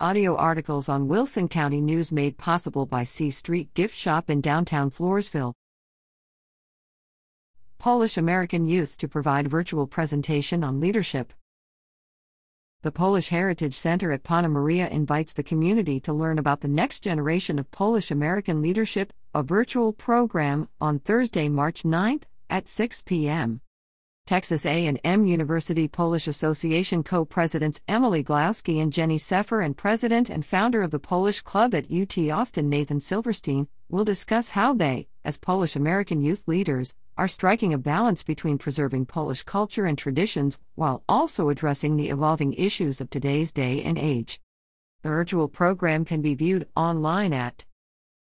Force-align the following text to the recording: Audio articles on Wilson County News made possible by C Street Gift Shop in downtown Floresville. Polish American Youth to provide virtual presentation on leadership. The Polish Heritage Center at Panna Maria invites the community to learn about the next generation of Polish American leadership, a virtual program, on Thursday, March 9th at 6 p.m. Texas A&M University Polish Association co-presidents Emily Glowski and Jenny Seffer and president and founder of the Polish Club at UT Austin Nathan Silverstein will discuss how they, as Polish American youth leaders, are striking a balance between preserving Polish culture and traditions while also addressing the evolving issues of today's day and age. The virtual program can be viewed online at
Audio 0.00 0.34
articles 0.34 0.88
on 0.88 1.06
Wilson 1.06 1.46
County 1.46 1.80
News 1.80 2.10
made 2.10 2.36
possible 2.36 2.84
by 2.84 3.04
C 3.04 3.30
Street 3.30 3.72
Gift 3.74 3.96
Shop 3.96 4.28
in 4.28 4.40
downtown 4.40 4.90
Floresville. 4.90 5.52
Polish 7.78 8.16
American 8.16 8.66
Youth 8.66 8.98
to 8.98 9.06
provide 9.06 9.46
virtual 9.46 9.86
presentation 9.86 10.64
on 10.64 10.80
leadership. 10.80 11.32
The 12.82 12.90
Polish 12.90 13.28
Heritage 13.28 13.74
Center 13.74 14.10
at 14.10 14.24
Panna 14.24 14.48
Maria 14.48 14.88
invites 14.88 15.32
the 15.32 15.44
community 15.44 16.00
to 16.00 16.12
learn 16.12 16.40
about 16.40 16.60
the 16.60 16.66
next 16.66 17.04
generation 17.04 17.60
of 17.60 17.70
Polish 17.70 18.10
American 18.10 18.60
leadership, 18.60 19.12
a 19.32 19.44
virtual 19.44 19.92
program, 19.92 20.68
on 20.80 20.98
Thursday, 20.98 21.48
March 21.48 21.84
9th 21.84 22.24
at 22.50 22.66
6 22.66 23.02
p.m. 23.02 23.60
Texas 24.26 24.64
A&M 24.64 25.26
University 25.26 25.86
Polish 25.86 26.26
Association 26.26 27.02
co-presidents 27.02 27.82
Emily 27.86 28.24
Glowski 28.24 28.80
and 28.80 28.90
Jenny 28.90 29.18
Seffer 29.18 29.60
and 29.60 29.76
president 29.76 30.30
and 30.30 30.46
founder 30.46 30.82
of 30.82 30.90
the 30.90 30.98
Polish 30.98 31.42
Club 31.42 31.74
at 31.74 31.92
UT 31.92 32.16
Austin 32.30 32.70
Nathan 32.70 33.00
Silverstein 33.00 33.68
will 33.90 34.02
discuss 34.02 34.48
how 34.48 34.72
they, 34.72 35.08
as 35.26 35.36
Polish 35.36 35.76
American 35.76 36.22
youth 36.22 36.48
leaders, 36.48 36.96
are 37.18 37.28
striking 37.28 37.74
a 37.74 37.78
balance 37.78 38.22
between 38.22 38.56
preserving 38.56 39.04
Polish 39.04 39.42
culture 39.42 39.84
and 39.84 39.98
traditions 39.98 40.58
while 40.74 41.04
also 41.06 41.50
addressing 41.50 41.98
the 41.98 42.08
evolving 42.08 42.54
issues 42.54 43.02
of 43.02 43.10
today's 43.10 43.52
day 43.52 43.82
and 43.82 43.98
age. 43.98 44.40
The 45.02 45.10
virtual 45.10 45.48
program 45.48 46.06
can 46.06 46.22
be 46.22 46.34
viewed 46.34 46.66
online 46.74 47.34
at 47.34 47.66